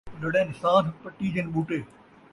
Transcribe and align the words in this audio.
لڑن 0.21 0.47
سانھ 0.61 0.89
پٹیجن 1.03 1.45
ٻوٹے 1.53 1.79